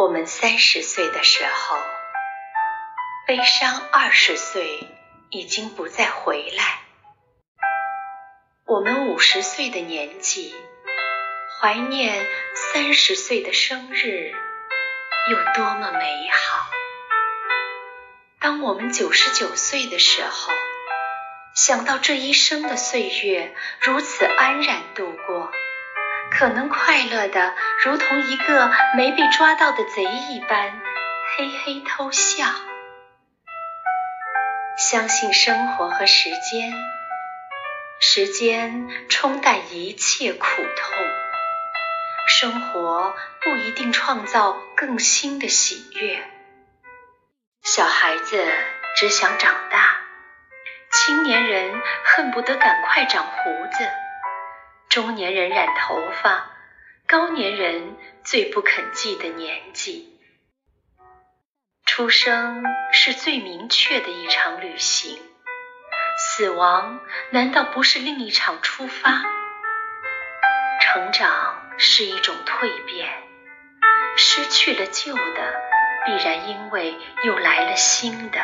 [0.00, 1.76] 我们三十岁的时候，
[3.26, 4.88] 悲伤二十岁
[5.28, 6.64] 已经不再回来；
[8.64, 10.54] 我们五十岁的年纪，
[11.60, 14.32] 怀念三十岁的生日
[15.30, 16.70] 有多么美好。
[18.40, 20.50] 当我们九十九岁的时候，
[21.54, 25.52] 想到这一生的岁月如此安然度过。
[26.40, 27.54] 可能快乐的
[27.84, 30.80] 如同一个没被抓到的贼一般，
[31.36, 32.46] 嘿嘿偷笑。
[34.78, 36.72] 相信生活和时间，
[38.00, 40.96] 时间冲淡一切苦痛，
[42.26, 46.26] 生活不一定创造更新的喜悦。
[47.62, 48.42] 小孩子
[48.96, 50.00] 只想长大，
[50.90, 53.86] 青年人恨不得赶快长胡子。
[54.90, 56.50] 中年人染头发，
[57.06, 60.18] 高年人最不肯记的年纪。
[61.86, 65.16] 出生是最明确的一场旅行，
[66.18, 66.98] 死亡
[67.30, 69.22] 难道不是另一场出发？
[70.80, 73.08] 成长是一种蜕变，
[74.16, 75.54] 失去了旧的，
[76.04, 78.40] 必然因为又来了新的，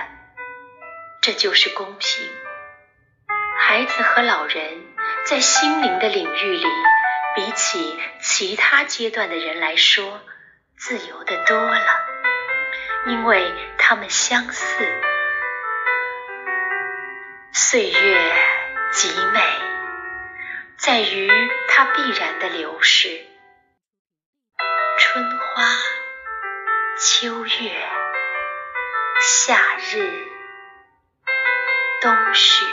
[1.21, 2.25] 这就是公平。
[3.59, 4.96] 孩子和老人。
[5.29, 6.67] 在心灵的领域里，
[7.35, 10.21] 比起其他阶段的人来说，
[10.79, 12.07] 自由的多了，
[13.07, 14.87] 因为他们相似。
[17.53, 18.33] 岁月
[18.93, 19.41] 极美，
[20.79, 21.29] 在于
[21.71, 23.09] 它必然的流逝。
[24.97, 25.65] 春花、
[27.01, 27.75] 秋月、
[29.21, 29.59] 夏
[29.91, 30.29] 日、
[32.01, 32.65] 冬雪。